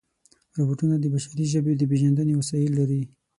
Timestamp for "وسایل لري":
2.35-3.01